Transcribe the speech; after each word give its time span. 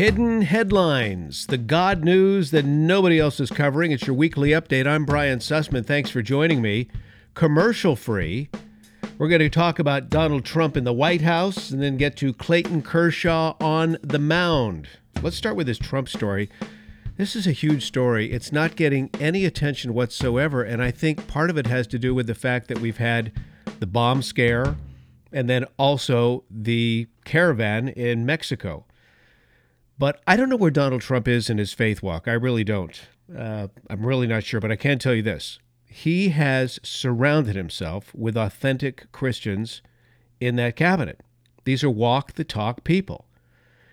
Hidden 0.00 0.40
Headlines, 0.40 1.44
the 1.44 1.58
God 1.58 2.04
news 2.04 2.52
that 2.52 2.64
nobody 2.64 3.18
else 3.18 3.38
is 3.38 3.50
covering. 3.50 3.92
It's 3.92 4.06
your 4.06 4.16
weekly 4.16 4.48
update. 4.52 4.86
I'm 4.86 5.04
Brian 5.04 5.40
Sussman. 5.40 5.84
Thanks 5.84 6.08
for 6.08 6.22
joining 6.22 6.62
me. 6.62 6.88
Commercial 7.34 7.96
free. 7.96 8.48
We're 9.18 9.28
going 9.28 9.40
to 9.40 9.50
talk 9.50 9.78
about 9.78 10.08
Donald 10.08 10.46
Trump 10.46 10.74
in 10.78 10.84
the 10.84 10.92
White 10.94 11.20
House 11.20 11.68
and 11.68 11.82
then 11.82 11.98
get 11.98 12.16
to 12.16 12.32
Clayton 12.32 12.80
Kershaw 12.80 13.56
on 13.60 13.98
the 14.02 14.18
mound. 14.18 14.88
Let's 15.20 15.36
start 15.36 15.54
with 15.54 15.66
this 15.66 15.76
Trump 15.76 16.08
story. 16.08 16.48
This 17.18 17.36
is 17.36 17.46
a 17.46 17.52
huge 17.52 17.84
story. 17.84 18.32
It's 18.32 18.52
not 18.52 18.76
getting 18.76 19.10
any 19.20 19.44
attention 19.44 19.92
whatsoever. 19.92 20.62
And 20.62 20.82
I 20.82 20.92
think 20.92 21.28
part 21.28 21.50
of 21.50 21.58
it 21.58 21.66
has 21.66 21.86
to 21.88 21.98
do 21.98 22.14
with 22.14 22.26
the 22.26 22.34
fact 22.34 22.68
that 22.68 22.78
we've 22.78 22.96
had 22.96 23.32
the 23.80 23.86
bomb 23.86 24.22
scare 24.22 24.76
and 25.30 25.46
then 25.46 25.66
also 25.76 26.44
the 26.50 27.06
caravan 27.26 27.88
in 27.88 28.24
Mexico. 28.24 28.86
But 30.00 30.22
I 30.26 30.34
don't 30.34 30.48
know 30.48 30.56
where 30.56 30.70
Donald 30.70 31.02
Trump 31.02 31.28
is 31.28 31.50
in 31.50 31.58
his 31.58 31.74
faith 31.74 32.02
walk. 32.02 32.26
I 32.26 32.32
really 32.32 32.64
don't. 32.64 32.98
Uh, 33.36 33.68
I'm 33.90 34.06
really 34.06 34.26
not 34.26 34.44
sure, 34.44 34.58
but 34.58 34.72
I 34.72 34.76
can 34.76 34.98
tell 34.98 35.14
you 35.14 35.20
this. 35.20 35.58
He 35.84 36.30
has 36.30 36.80
surrounded 36.82 37.54
himself 37.54 38.14
with 38.14 38.34
authentic 38.34 39.12
Christians 39.12 39.82
in 40.40 40.56
that 40.56 40.74
cabinet. 40.74 41.20
These 41.64 41.84
are 41.84 41.90
walk 41.90 42.32
the 42.32 42.44
talk 42.44 42.82
people. 42.82 43.26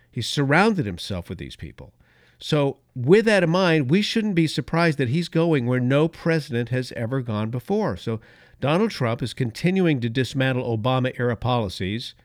He's 0.10 0.30
surrounded 0.30 0.86
himself 0.86 1.28
with 1.28 1.40
these 1.40 1.58
people. 1.58 1.92
So, 2.40 2.78
with 2.96 3.26
that 3.26 3.44
in 3.44 3.50
mind, 3.50 3.90
we 3.90 4.02
shouldn't 4.02 4.36
be 4.36 4.48
surprised 4.48 4.98
that 5.00 5.10
he's 5.10 5.28
going 5.28 5.66
where 5.66 5.82
no 5.82 6.08
president 6.08 6.70
has 6.70 6.94
ever 6.94 7.20
gone 7.20 7.50
before. 7.50 7.98
So, 7.98 8.22
Donald 8.62 8.92
Trump 8.92 9.22
is 9.22 9.34
continuing 9.34 10.00
to 10.00 10.10
dismantle 10.10 10.78
Obama 10.78 11.20
era 11.20 11.36
policies 11.36 12.16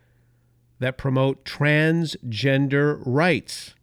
that 0.82 0.98
promote 0.98 1.44
transgender 1.44 3.00
rights. 3.04 3.74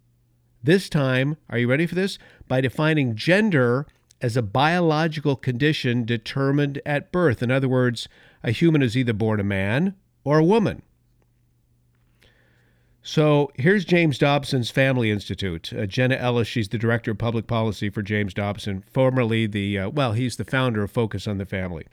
This 0.61 0.89
time, 0.89 1.37
are 1.49 1.57
you 1.57 1.69
ready 1.69 1.85
for 1.85 1.95
this? 1.95 2.19
By 2.47 2.61
defining 2.61 3.15
gender 3.15 3.87
as 4.21 4.35
a 4.35 4.41
biological 4.41 5.35
condition 5.35 6.03
determined 6.03 6.81
at 6.85 7.11
birth. 7.11 7.41
In 7.41 7.51
other 7.51 7.69
words, 7.69 8.09
a 8.43 8.51
human 8.51 8.81
is 8.81 8.97
either 8.97 9.13
born 9.13 9.39
a 9.39 9.43
man 9.43 9.95
or 10.23 10.39
a 10.39 10.43
woman. 10.43 10.81
So 13.01 13.49
here's 13.55 13.85
James 13.85 14.17
Dobson's 14.17 14.69
Family 14.69 15.09
Institute. 15.09 15.71
Uh, 15.73 15.85
Jenna 15.85 16.15
Ellis, 16.15 16.49
she's 16.49 16.67
the 16.67 16.77
director 16.77 17.11
of 17.11 17.17
public 17.17 17.47
policy 17.47 17.89
for 17.89 18.01
James 18.01 18.33
Dobson, 18.33 18.83
formerly 18.91 19.47
the, 19.47 19.79
uh, 19.79 19.89
well, 19.89 20.11
he's 20.11 20.35
the 20.35 20.43
founder 20.43 20.83
of 20.83 20.91
Focus 20.91 21.27
on 21.27 21.37
the 21.37 21.45
Family. 21.45 21.85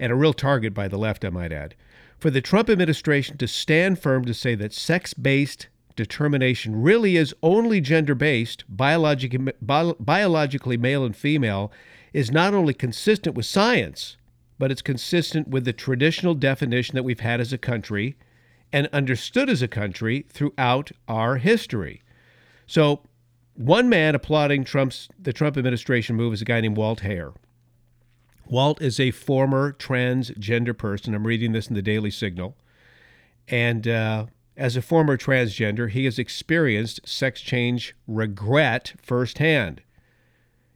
And 0.00 0.10
a 0.10 0.16
real 0.16 0.32
target 0.32 0.72
by 0.72 0.88
the 0.88 0.96
left, 0.96 1.24
I 1.24 1.28
might 1.28 1.52
add 1.52 1.74
for 2.18 2.30
the 2.30 2.40
Trump 2.40 2.70
administration 2.70 3.36
to 3.38 3.48
stand 3.48 3.98
firm 3.98 4.24
to 4.24 4.34
say 4.34 4.54
that 4.54 4.72
sex 4.72 5.14
based 5.14 5.68
determination 5.96 6.82
really 6.82 7.16
is 7.16 7.34
only 7.42 7.80
gender 7.80 8.14
based, 8.14 8.64
biologically, 8.68 9.52
biologically 9.62 10.76
male 10.76 11.04
and 11.04 11.16
female, 11.16 11.70
is 12.12 12.30
not 12.30 12.54
only 12.54 12.74
consistent 12.74 13.36
with 13.36 13.46
science, 13.46 14.16
but 14.58 14.70
it's 14.70 14.82
consistent 14.82 15.48
with 15.48 15.64
the 15.64 15.72
traditional 15.72 16.34
definition 16.34 16.94
that 16.94 17.02
we've 17.02 17.20
had 17.20 17.40
as 17.40 17.52
a 17.52 17.58
country 17.58 18.16
and 18.72 18.88
understood 18.92 19.48
as 19.48 19.62
a 19.62 19.68
country 19.68 20.26
throughout 20.28 20.90
our 21.06 21.36
history. 21.36 22.02
So, 22.66 23.02
one 23.54 23.88
man 23.88 24.16
applauding 24.16 24.64
Trump's 24.64 25.08
the 25.16 25.32
Trump 25.32 25.56
administration 25.56 26.16
move 26.16 26.32
is 26.32 26.42
a 26.42 26.44
guy 26.44 26.60
named 26.60 26.76
Walt 26.76 27.02
Heyer. 27.02 27.34
Walt 28.46 28.80
is 28.82 29.00
a 29.00 29.10
former 29.10 29.72
transgender 29.72 30.76
person. 30.76 31.14
I'm 31.14 31.26
reading 31.26 31.52
this 31.52 31.68
in 31.68 31.74
the 31.74 31.82
Daily 31.82 32.10
Signal. 32.10 32.56
And 33.48 33.88
uh, 33.88 34.26
as 34.56 34.76
a 34.76 34.82
former 34.82 35.16
transgender, 35.16 35.90
he 35.90 36.04
has 36.04 36.18
experienced 36.18 37.00
sex 37.08 37.40
change 37.40 37.94
regret 38.06 38.94
firsthand. 39.02 39.82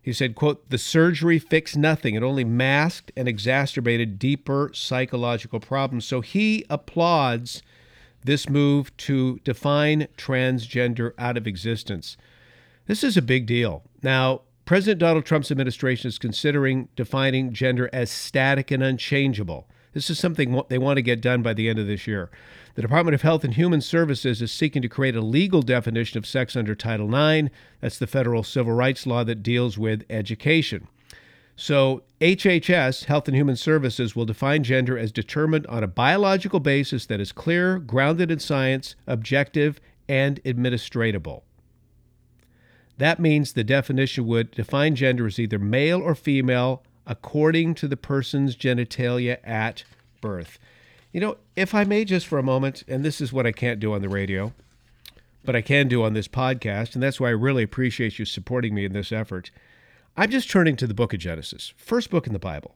He 0.00 0.12
said, 0.12 0.34
quote, 0.34 0.70
the 0.70 0.78
surgery 0.78 1.38
fixed 1.38 1.76
nothing. 1.76 2.14
It 2.14 2.22
only 2.22 2.44
masked 2.44 3.12
and 3.14 3.28
exacerbated 3.28 4.18
deeper 4.18 4.70
psychological 4.72 5.60
problems. 5.60 6.06
So 6.06 6.22
he 6.22 6.64
applauds 6.70 7.62
this 8.24 8.48
move 8.48 8.96
to 8.96 9.38
define 9.44 10.08
transgender 10.16 11.12
out 11.18 11.36
of 11.36 11.46
existence. 11.46 12.16
This 12.86 13.04
is 13.04 13.16
a 13.16 13.22
big 13.22 13.46
deal. 13.46 13.82
Now, 14.02 14.42
President 14.68 15.00
Donald 15.00 15.24
Trump's 15.24 15.50
administration 15.50 16.08
is 16.08 16.18
considering 16.18 16.90
defining 16.94 17.54
gender 17.54 17.88
as 17.90 18.10
static 18.10 18.70
and 18.70 18.82
unchangeable. 18.82 19.66
This 19.94 20.10
is 20.10 20.18
something 20.18 20.60
they 20.68 20.76
want 20.76 20.98
to 20.98 21.02
get 21.02 21.22
done 21.22 21.40
by 21.40 21.54
the 21.54 21.70
end 21.70 21.78
of 21.78 21.86
this 21.86 22.06
year. 22.06 22.30
The 22.74 22.82
Department 22.82 23.14
of 23.14 23.22
Health 23.22 23.44
and 23.44 23.54
Human 23.54 23.80
Services 23.80 24.42
is 24.42 24.52
seeking 24.52 24.82
to 24.82 24.88
create 24.90 25.16
a 25.16 25.22
legal 25.22 25.62
definition 25.62 26.18
of 26.18 26.26
sex 26.26 26.54
under 26.54 26.74
Title 26.74 27.08
IX. 27.08 27.48
That's 27.80 27.98
the 27.98 28.06
federal 28.06 28.42
civil 28.42 28.74
rights 28.74 29.06
law 29.06 29.24
that 29.24 29.42
deals 29.42 29.78
with 29.78 30.04
education. 30.10 30.86
So, 31.56 32.02
HHS, 32.20 33.06
Health 33.06 33.26
and 33.26 33.34
Human 33.38 33.56
Services, 33.56 34.14
will 34.14 34.26
define 34.26 34.64
gender 34.64 34.98
as 34.98 35.12
determined 35.12 35.66
on 35.68 35.82
a 35.82 35.88
biological 35.88 36.60
basis 36.60 37.06
that 37.06 37.22
is 37.22 37.32
clear, 37.32 37.78
grounded 37.78 38.30
in 38.30 38.38
science, 38.38 38.96
objective, 39.06 39.80
and 40.10 40.44
administratable. 40.44 41.40
That 42.98 43.20
means 43.20 43.52
the 43.52 43.64
definition 43.64 44.26
would 44.26 44.50
define 44.50 44.96
gender 44.96 45.26
as 45.26 45.38
either 45.38 45.58
male 45.58 46.00
or 46.00 46.14
female 46.16 46.82
according 47.06 47.74
to 47.76 47.88
the 47.88 47.96
person's 47.96 48.56
genitalia 48.56 49.38
at 49.44 49.84
birth. 50.20 50.58
You 51.12 51.20
know, 51.20 51.36
if 51.56 51.74
I 51.74 51.84
may 51.84 52.04
just 52.04 52.26
for 52.26 52.38
a 52.38 52.42
moment, 52.42 52.82
and 52.88 53.04
this 53.04 53.20
is 53.20 53.32
what 53.32 53.46
I 53.46 53.52
can't 53.52 53.80
do 53.80 53.94
on 53.94 54.02
the 54.02 54.08
radio, 54.08 54.52
but 55.44 55.56
I 55.56 55.62
can 55.62 55.88
do 55.88 56.02
on 56.02 56.12
this 56.12 56.28
podcast, 56.28 56.94
and 56.94 57.02
that's 57.02 57.20
why 57.20 57.28
I 57.28 57.32
really 57.32 57.62
appreciate 57.62 58.18
you 58.18 58.24
supporting 58.24 58.74
me 58.74 58.84
in 58.84 58.92
this 58.92 59.12
effort. 59.12 59.52
I'm 60.16 60.30
just 60.30 60.50
turning 60.50 60.76
to 60.76 60.86
the 60.86 60.92
book 60.92 61.14
of 61.14 61.20
Genesis, 61.20 61.72
first 61.76 62.10
book 62.10 62.26
in 62.26 62.32
the 62.32 62.38
Bible. 62.40 62.74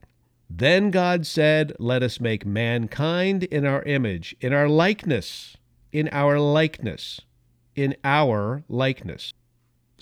Then 0.49 0.91
God 0.91 1.27
said, 1.27 1.75
Let 1.79 2.03
us 2.03 2.21
make 2.21 2.47
mankind 2.47 3.45
in 3.45 3.67
our 3.67 3.83
image, 3.83 4.37
in 4.41 4.53
our 4.53 4.69
likeness, 4.69 5.57
in 5.91 6.09
our 6.11 6.39
likeness, 6.39 7.21
in 7.75 7.97
our 8.05 8.63
likeness 8.69 9.33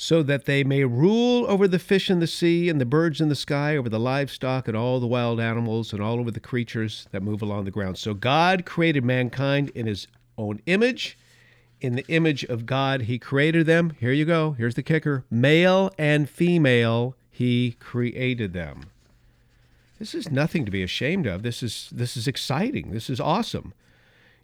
so 0.01 0.23
that 0.23 0.47
they 0.47 0.65
may 0.65 0.83
rule 0.83 1.45
over 1.47 1.69
the 1.69 1.79
fish 1.79 2.09
in 2.09 2.21
the 2.21 2.27
sea 2.27 2.71
and 2.71 2.81
the 2.81 2.87
birds 2.87 3.21
in 3.21 3.29
the 3.29 3.35
sky, 3.35 3.77
over 3.77 3.91
the 3.91 4.01
livestock 4.01 4.67
and 4.67 4.75
all 4.75 4.99
the 4.99 5.07
wild 5.07 5.39
animals 5.39 5.93
and 5.93 6.03
all 6.03 6.19
over 6.19 6.31
the 6.31 6.41
creatures 6.41 7.07
that 7.11 7.23
move 7.23 7.43
along 7.43 7.67
the 7.67 7.71
ground. 7.71 7.99
So 7.99 8.15
God 8.15 8.65
created 8.65 9.05
mankind 9.05 9.69
in 9.75 9.85
his 9.85 10.09
own 10.39 10.63
image. 10.65 11.19
In 11.83 11.97
the 11.97 12.07
image 12.09 12.45
of 12.45 12.65
God, 12.65 13.03
he 13.03 13.19
created 13.19 13.67
them. 13.67 13.91
Here 14.01 14.11
you 14.11 14.25
go. 14.25 14.53
Here's 14.53 14.75
the 14.75 14.83
kicker 14.83 15.27
male 15.31 15.93
and 15.99 16.31
female, 16.31 17.15
he 17.31 17.77
created 17.79 18.55
them. 18.55 18.85
This 19.99 20.15
is 20.15 20.31
nothing 20.31 20.65
to 20.65 20.71
be 20.71 20.83
ashamed 20.83 21.27
of. 21.27 21.43
This 21.43 21.63
is 21.63 21.91
this 21.93 22.17
is 22.17 22.27
exciting. 22.27 22.93
This 22.93 23.11
is 23.11 23.21
awesome 23.21 23.75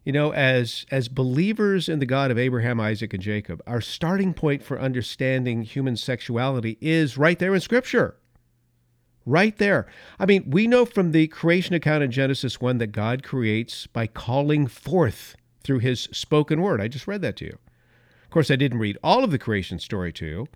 you 0.07 0.13
know, 0.13 0.31
as 0.31 0.85
as 0.89 1.09
believers 1.09 1.89
in 1.89 1.99
the 1.99 2.05
God 2.05 2.31
of 2.31 2.37
Abraham, 2.37 2.79
Isaac, 2.79 3.13
and 3.13 3.21
Jacob, 3.21 3.61
our 3.67 3.81
starting 3.81 4.33
point 4.33 4.63
for 4.63 4.79
understanding 4.79 5.63
human 5.63 5.97
sexuality 5.97 6.77
is 6.79 7.17
right 7.17 7.37
there 7.37 7.53
in 7.53 7.59
Scripture. 7.59 8.15
Right 9.25 9.57
there. 9.57 9.85
I 10.17 10.25
mean, 10.25 10.49
we 10.49 10.65
know 10.65 10.85
from 10.85 11.11
the 11.11 11.27
creation 11.27 11.75
account 11.75 12.03
in 12.03 12.11
Genesis 12.11 12.61
1 12.61 12.77
that 12.77 12.93
God 12.93 13.21
creates 13.21 13.85
by 13.85 14.07
calling 14.07 14.65
forth 14.67 15.35
through 15.65 15.79
his 15.79 16.03
spoken 16.13 16.61
word. 16.61 16.79
I 16.79 16.87
just 16.87 17.05
read 17.05 17.21
that 17.23 17.35
to 17.37 17.45
you. 17.45 17.57
Of 18.23 18.29
course, 18.29 18.49
I 18.49 18.55
didn't 18.55 18.79
read 18.79 18.97
all 19.03 19.25
of 19.25 19.31
the 19.31 19.37
creation 19.37 19.77
story 19.77 20.13
to 20.13 20.25
you, 20.25 20.47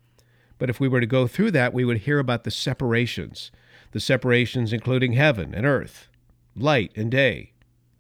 but 0.60 0.70
if 0.70 0.80
we 0.80 0.88
were 0.88 1.02
to 1.02 1.06
go 1.06 1.28
through 1.28 1.52
that, 1.52 1.74
we 1.74 1.84
would 1.84 1.98
hear 1.98 2.20
about 2.20 2.46
the 2.46 2.52
separations. 2.52 3.52
The 3.92 4.00
separations 4.00 4.72
including 4.72 5.12
heaven 5.12 5.54
and 5.54 5.66
earth, 5.66 6.08
light 6.56 6.94
and 6.96 7.12
day, 7.12 7.52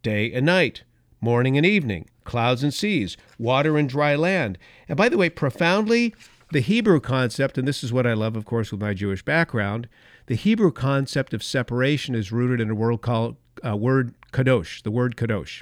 day 0.01 0.31
and 0.31 0.45
night, 0.45 0.83
morning 1.21 1.55
and 1.55 1.65
evening, 1.65 2.09
clouds 2.23 2.63
and 2.63 2.73
seas, 2.73 3.15
water 3.37 3.77
and 3.77 3.87
dry 3.87 4.15
land. 4.15 4.57
And 4.89 4.97
by 4.97 5.07
the 5.07 5.17
way, 5.17 5.29
profoundly, 5.29 6.13
the 6.51 6.59
Hebrew 6.59 6.99
concept, 6.99 7.57
and 7.57 7.67
this 7.67 7.83
is 7.83 7.93
what 7.93 8.05
I 8.05 8.13
love, 8.13 8.35
of 8.35 8.45
course, 8.45 8.71
with 8.71 8.81
my 8.81 8.93
Jewish 8.93 9.23
background, 9.23 9.87
the 10.25 10.35
Hebrew 10.35 10.71
concept 10.71 11.33
of 11.33 11.43
separation 11.43 12.15
is 12.15 12.31
rooted 12.31 12.59
in 12.59 12.69
a 12.69 12.75
word 12.75 13.01
called 13.01 13.37
uh, 13.65 13.77
word 13.77 14.13
kadosh, 14.31 14.81
the 14.83 14.91
word 14.91 15.15
kadosh, 15.15 15.61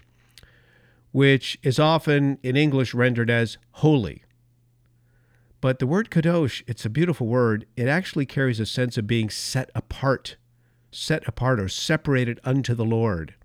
which 1.12 1.60
is 1.62 1.78
often 1.78 2.40
in 2.42 2.56
English 2.56 2.94
rendered 2.94 3.30
as 3.30 3.58
holy. 3.74 4.24
But 5.62 5.80
the 5.80 5.88
word 5.88 6.10
kadosh, 6.10 6.64
it's 6.68 6.86
a 6.86 6.90
beautiful 6.90 7.28
word. 7.28 7.66
It 7.76 7.88
actually 7.88 8.26
carries 8.26 8.60
a 8.60 8.66
sense 8.66 8.98
of 8.98 9.08
being 9.08 9.30
set 9.30 9.70
apart, 9.76 10.38
set 10.92 11.28
apart 11.28 11.60
or 11.60 11.68
separated 11.68 12.40
unto 12.44 12.74
the 12.74 12.86
Lord. 12.86 13.36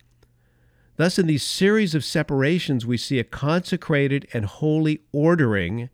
Thus, 0.96 1.19
in 1.19 1.26
these 1.26 1.43
series 1.43 1.94
of 1.94 2.05
separations, 2.05 2.87
we 2.87 2.96
see 2.96 3.19
a 3.19 3.25
consecrated 3.25 4.29
and 4.32 4.44
holy 4.44 5.00
ordering, 5.12 5.91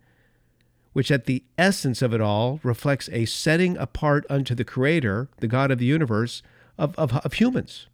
which 0.92 1.10
at 1.10 1.24
the 1.24 1.42
essence 1.56 2.02
of 2.02 2.12
it 2.12 2.20
all 2.20 2.60
reflects 2.62 3.08
a 3.10 3.24
setting 3.24 3.78
apart 3.78 4.26
unto 4.28 4.54
the 4.54 4.64
Creator, 4.64 5.28
the 5.38 5.48
God 5.48 5.70
of 5.70 5.78
the 5.78 5.86
universe, 5.86 6.42
of, 6.76 6.94
of, 6.98 7.16
of 7.16 7.34
humans. 7.34 7.86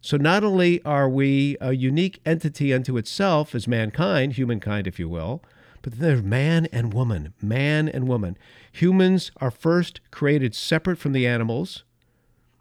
So, 0.00 0.16
not 0.16 0.42
only 0.42 0.82
are 0.84 1.08
we 1.08 1.56
a 1.60 1.72
unique 1.74 2.20
entity 2.26 2.74
unto 2.74 2.96
itself 2.96 3.54
as 3.54 3.68
mankind, 3.68 4.32
humankind, 4.32 4.88
if 4.88 4.98
you 4.98 5.08
will, 5.08 5.42
But 5.82 5.98
there's 5.98 6.22
man 6.22 6.66
and 6.72 6.94
woman, 6.94 7.34
man 7.42 7.88
and 7.88 8.08
woman. 8.08 8.38
Humans 8.70 9.32
are 9.38 9.50
first 9.50 10.00
created 10.10 10.54
separate 10.54 10.98
from 10.98 11.12
the 11.12 11.26
animals 11.26 11.84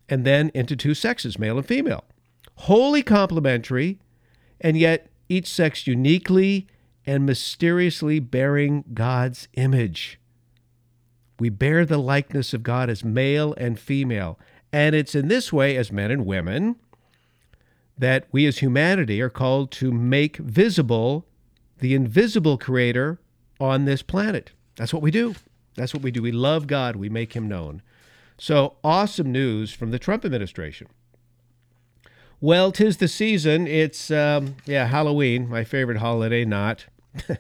and 0.10 0.26
then 0.26 0.52
into 0.54 0.76
two 0.76 0.94
sexes, 0.94 1.40
male 1.40 1.58
and 1.58 1.66
female. 1.66 2.04
Wholly 2.56 3.04
complementary, 3.04 4.00
and 4.60 4.78
yet 4.78 5.10
each 5.30 5.48
sex 5.48 5.88
uniquely 5.88 6.68
and 7.06 7.26
mysteriously 7.26 8.20
bearing 8.20 8.84
God's 8.94 9.48
image. 9.54 10.20
We 11.40 11.50
bear 11.50 11.86
the 11.86 11.98
likeness 11.98 12.54
of 12.54 12.62
God 12.62 12.90
as 12.90 13.04
male 13.04 13.56
and 13.58 13.80
female. 13.80 14.38
And 14.72 14.94
it's 14.96 15.16
in 15.16 15.28
this 15.28 15.52
way, 15.52 15.76
as 15.76 15.92
men 15.92 16.12
and 16.12 16.26
women, 16.26 16.76
that 17.98 18.28
we 18.32 18.46
as 18.46 18.60
humanity 18.60 19.22
are 19.22 19.30
called 19.30 19.72
to 19.72 19.92
make 19.92 20.38
visible 20.38 21.26
the 21.80 21.96
invisible 21.96 22.58
creator 22.58 23.20
on 23.60 23.86
this 23.86 24.02
planet. 24.02 24.52
That's 24.76 24.94
what 24.94 25.02
we 25.02 25.12
do. 25.12 25.36
That's 25.76 25.94
what 25.94 26.04
we 26.04 26.12
do. 26.12 26.22
We 26.22 26.32
love 26.32 26.68
God, 26.68 26.96
we 26.96 27.10
make 27.10 27.34
him 27.34 27.48
known. 27.48 27.82
So, 28.38 28.76
awesome 28.84 29.32
news 29.32 29.74
from 29.74 29.92
the 29.92 30.00
Trump 30.00 30.26
administration. 30.26 30.88
Well, 32.44 32.72
tis 32.72 32.98
the 32.98 33.08
season. 33.08 33.68
It's, 33.68 34.10
um, 34.10 34.56
yeah, 34.66 34.88
Halloween, 34.88 35.48
my 35.48 35.64
favorite 35.64 36.00
holiday, 36.00 36.44
not. 36.44 36.88
it 37.30 37.38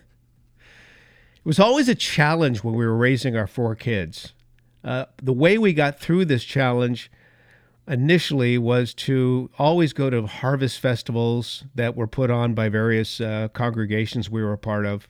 was 1.43 1.59
always 1.59 1.89
a 1.89 1.95
challenge 1.95 2.63
when 2.63 2.75
we 2.75 2.85
were 2.85 2.95
raising 2.95 3.35
our 3.35 3.47
four 3.47 3.73
kids. 3.73 4.33
Uh, 4.83 5.05
the 5.19 5.33
way 5.33 5.57
we 5.57 5.73
got 5.73 5.99
through 5.99 6.25
this 6.25 6.43
challenge 6.43 7.11
initially 7.87 8.59
was 8.59 8.93
to 8.93 9.49
always 9.57 9.91
go 9.91 10.11
to 10.11 10.27
harvest 10.27 10.79
festivals 10.79 11.63
that 11.73 11.95
were 11.95 12.05
put 12.05 12.29
on 12.29 12.53
by 12.53 12.69
various 12.69 13.19
uh, 13.19 13.47
congregations 13.53 14.29
we 14.29 14.43
were 14.43 14.53
a 14.53 14.57
part 14.57 14.85
of, 14.85 15.07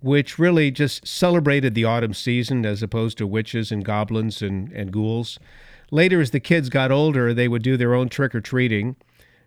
which 0.00 0.38
really 0.38 0.70
just 0.70 1.04
celebrated 1.04 1.74
the 1.74 1.84
autumn 1.84 2.14
season 2.14 2.64
as 2.64 2.80
opposed 2.80 3.18
to 3.18 3.26
witches 3.26 3.72
and 3.72 3.84
goblins 3.84 4.40
and, 4.40 4.70
and 4.70 4.92
ghouls. 4.92 5.40
Later, 5.90 6.20
as 6.20 6.30
the 6.30 6.40
kids 6.40 6.68
got 6.68 6.92
older, 6.92 7.34
they 7.34 7.48
would 7.48 7.62
do 7.62 7.76
their 7.76 7.94
own 7.94 8.08
trick 8.08 8.34
or 8.34 8.40
treating, 8.40 8.96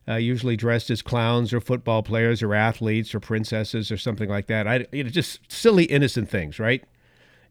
uh, 0.07 0.15
usually 0.15 0.57
dressed 0.57 0.89
as 0.89 1.01
clowns 1.01 1.53
or 1.53 1.61
football 1.61 2.03
players 2.03 2.43
or 2.43 2.53
athletes 2.53 3.15
or 3.15 3.19
princesses 3.19 3.91
or 3.91 3.97
something 3.97 4.29
like 4.29 4.47
that. 4.47 4.67
I, 4.67 4.85
you 4.91 5.03
know, 5.03 5.09
just 5.09 5.39
silly, 5.51 5.85
innocent 5.85 6.29
things, 6.29 6.59
right? 6.59 6.83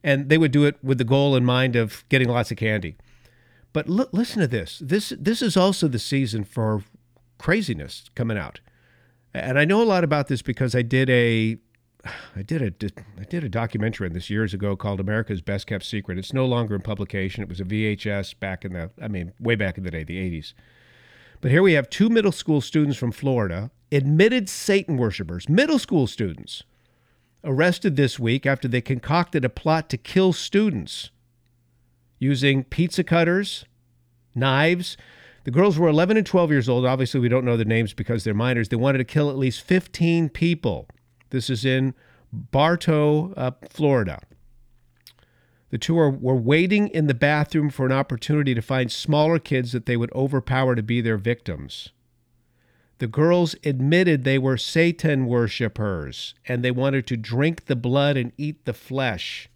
And 0.04 0.28
they 0.28 0.36
would 0.36 0.52
do 0.52 0.64
it 0.64 0.76
with 0.82 0.98
the 0.98 1.04
goal 1.04 1.36
in 1.36 1.44
mind 1.44 1.76
of 1.76 2.04
getting 2.08 2.28
lots 2.28 2.50
of 2.50 2.56
candy. 2.58 2.96
But 3.72 3.88
l- 3.88 4.08
listen 4.12 4.40
to 4.40 4.48
this. 4.48 4.80
This 4.84 5.12
this 5.18 5.40
is 5.40 5.56
also 5.56 5.88
the 5.88 5.98
season 5.98 6.44
for 6.44 6.82
craziness 7.38 8.10
coming 8.14 8.36
out, 8.36 8.60
and 9.32 9.58
I 9.58 9.64
know 9.64 9.80
a 9.80 9.84
lot 9.84 10.04
about 10.04 10.28
this 10.28 10.42
because 10.42 10.74
I 10.74 10.82
did 10.82 11.08
a 11.08 11.56
I 12.36 12.42
did 12.42 12.62
a 12.62 12.90
I 13.20 13.24
did 13.24 13.44
a 13.44 13.48
documentary 13.48 14.06
on 14.08 14.12
this 14.12 14.30
years 14.30 14.54
ago 14.54 14.76
called 14.76 15.00
America's 15.00 15.42
Best 15.42 15.66
Kept 15.66 15.84
Secret. 15.84 16.18
It's 16.18 16.32
no 16.32 16.46
longer 16.46 16.74
in 16.74 16.82
publication. 16.82 17.42
It 17.42 17.48
was 17.48 17.60
a 17.60 17.64
VHS 17.64 18.38
back 18.38 18.64
in 18.64 18.72
the 18.72 18.90
I 19.00 19.08
mean 19.08 19.32
way 19.38 19.54
back 19.54 19.78
in 19.78 19.84
the 19.84 19.90
day, 19.90 20.04
the 20.04 20.18
80s. 20.18 20.54
But 21.40 21.50
here 21.50 21.62
we 21.62 21.72
have 21.72 21.90
two 21.90 22.08
middle 22.08 22.32
school 22.32 22.60
students 22.60 22.96
from 22.96 23.10
Florida, 23.10 23.70
admitted 23.90 24.48
Satan 24.48 24.96
worshippers, 24.96 25.48
middle 25.48 25.78
school 25.78 26.06
students, 26.06 26.62
arrested 27.42 27.96
this 27.96 28.18
week 28.18 28.46
after 28.46 28.68
they 28.68 28.80
concocted 28.80 29.44
a 29.44 29.48
plot 29.48 29.90
to 29.90 29.96
kill 29.96 30.32
students 30.32 31.10
using 32.20 32.62
pizza 32.62 33.02
cutters, 33.02 33.64
knives. 34.36 34.96
The 35.42 35.50
girls 35.50 35.76
were 35.76 35.88
11 35.88 36.16
and 36.16 36.24
12 36.24 36.52
years 36.52 36.68
old. 36.68 36.86
Obviously, 36.86 37.18
we 37.18 37.28
don't 37.28 37.44
know 37.44 37.56
their 37.56 37.66
names 37.66 37.92
because 37.92 38.22
they're 38.22 38.32
minors. 38.32 38.68
They 38.68 38.76
wanted 38.76 38.98
to 38.98 39.04
kill 39.04 39.28
at 39.28 39.36
least 39.36 39.62
15 39.62 40.28
people. 40.28 40.86
This 41.32 41.48
is 41.48 41.64
in 41.64 41.94
Bartow, 42.30 43.32
uh, 43.32 43.52
Florida. 43.68 44.20
The 45.70 45.78
two 45.78 45.98
are, 45.98 46.10
were 46.10 46.36
waiting 46.36 46.88
in 46.88 47.06
the 47.06 47.14
bathroom 47.14 47.70
for 47.70 47.86
an 47.86 47.92
opportunity 47.92 48.54
to 48.54 48.60
find 48.60 48.92
smaller 48.92 49.38
kids 49.38 49.72
that 49.72 49.86
they 49.86 49.96
would 49.96 50.12
overpower 50.12 50.74
to 50.74 50.82
be 50.82 51.00
their 51.00 51.16
victims. 51.16 51.88
The 52.98 53.06
girls 53.06 53.56
admitted 53.64 54.24
they 54.24 54.38
were 54.38 54.58
Satan 54.58 55.24
worshippers 55.24 56.34
and 56.46 56.62
they 56.62 56.70
wanted 56.70 57.06
to 57.06 57.16
drink 57.16 57.64
the 57.64 57.76
blood 57.76 58.18
and 58.18 58.32
eat 58.36 58.66
the 58.66 58.74
flesh 58.74 59.48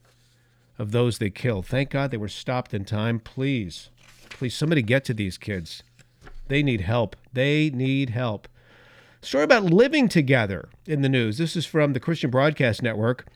of 0.79 0.93
those 0.93 1.19
they 1.19 1.31
killed. 1.31 1.67
Thank 1.67 1.91
God 1.91 2.11
they 2.11 2.17
were 2.17 2.29
stopped 2.29 2.73
in 2.73 2.87
time. 2.87 3.21
Please, 3.21 3.91
please, 4.31 4.55
somebody 4.55 4.81
get 4.81 5.05
to 5.05 5.15
these 5.15 5.37
kids. 5.37 5.83
They 6.49 6.63
need 6.63 6.81
help. 6.81 7.17
They 7.35 7.69
need 7.69 8.11
help. 8.11 8.49
Story 9.27 9.43
about 9.43 9.65
living 9.65 10.09
together 10.09 10.69
in 10.87 11.03
the 11.03 11.09
news. 11.09 11.37
This 11.37 11.57
is 11.57 11.67
from 11.67 11.95
the 11.95 11.99
Christian 11.99 12.31
Broadcast 12.31 12.81
Network. 12.81 13.27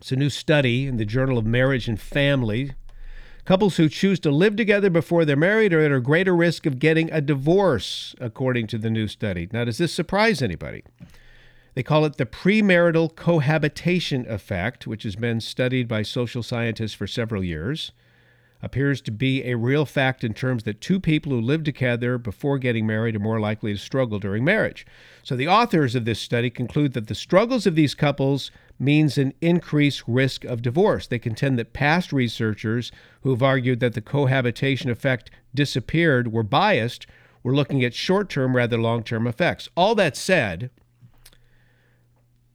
It's 0.00 0.12
a 0.12 0.16
new 0.16 0.30
study 0.30 0.86
in 0.86 0.96
the 0.96 1.04
Journal 1.04 1.38
of 1.38 1.44
Marriage 1.44 1.88
and 1.88 2.00
Family. 2.00 2.70
Couples 3.44 3.78
who 3.78 3.88
choose 3.88 4.20
to 4.20 4.30
live 4.30 4.54
together 4.54 4.88
before 4.88 5.24
they're 5.24 5.34
married 5.34 5.72
are 5.72 5.80
at 5.80 5.90
a 5.90 6.00
greater 6.00 6.36
risk 6.36 6.66
of 6.66 6.78
getting 6.78 7.10
a 7.10 7.20
divorce, 7.20 8.14
according 8.20 8.68
to 8.68 8.78
the 8.78 8.88
new 8.88 9.08
study. 9.08 9.48
Now, 9.50 9.64
does 9.64 9.78
this 9.78 9.92
surprise 9.92 10.40
anybody? 10.40 10.84
They 11.74 11.82
call 11.82 12.04
it 12.04 12.16
the 12.16 12.24
premarital 12.24 13.16
cohabitation 13.16 14.24
effect, 14.30 14.86
which 14.86 15.02
has 15.02 15.16
been 15.16 15.40
studied 15.40 15.88
by 15.88 16.02
social 16.02 16.44
scientists 16.44 16.94
for 16.94 17.08
several 17.08 17.42
years. 17.42 17.90
Appears 18.62 19.00
to 19.02 19.10
be 19.10 19.44
a 19.44 19.56
real 19.56 19.84
fact 19.84 20.24
in 20.24 20.32
terms 20.32 20.62
that 20.64 20.80
two 20.80 20.98
people 20.98 21.32
who 21.32 21.40
live 21.40 21.62
together 21.62 22.18
before 22.18 22.58
getting 22.58 22.86
married 22.86 23.14
are 23.14 23.20
more 23.20 23.38
likely 23.38 23.72
to 23.72 23.78
struggle 23.78 24.18
during 24.18 24.44
marriage. 24.44 24.86
So 25.22 25.36
the 25.36 25.48
authors 25.48 25.94
of 25.94 26.04
this 26.04 26.20
study 26.20 26.48
conclude 26.50 26.94
that 26.94 27.06
the 27.06 27.14
struggles 27.14 27.66
of 27.66 27.74
these 27.74 27.94
couples 27.94 28.50
means 28.78 29.18
an 29.18 29.34
increased 29.40 30.02
risk 30.06 30.44
of 30.44 30.62
divorce. 30.62 31.06
They 31.06 31.18
contend 31.18 31.58
that 31.58 31.72
past 31.72 32.12
researchers 32.12 32.92
who 33.22 33.30
have 33.30 33.42
argued 33.42 33.80
that 33.80 33.94
the 33.94 34.00
cohabitation 34.00 34.90
effect 34.90 35.30
disappeared 35.54 36.32
were 36.32 36.42
biased, 36.42 37.06
were 37.42 37.54
looking 37.54 37.84
at 37.84 37.94
short-term 37.94 38.56
rather 38.56 38.78
long-term 38.78 39.26
effects. 39.26 39.68
All 39.76 39.94
that 39.94 40.16
said, 40.16 40.70